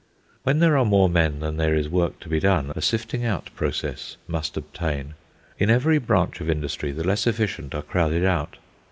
When 0.41 0.57
there 0.57 0.77
are 0.77 0.83
more 0.83 1.07
men 1.09 1.41
than 1.41 1.57
there 1.57 1.75
is 1.75 1.87
work 1.87 2.19
to 2.21 2.27
be 2.27 2.39
done, 2.39 2.73
a 2.75 2.81
sifting 2.81 3.23
out 3.23 3.51
process 3.55 4.17
must 4.27 4.57
obtain. 4.57 5.13
In 5.59 5.69
every 5.69 5.99
branch 5.99 6.41
of 6.41 6.49
industry 6.49 6.91
the 6.91 7.03
less 7.03 7.27
efficient 7.27 7.75
are 7.75 7.83
crowded 7.83 8.25
out. 8.25 8.57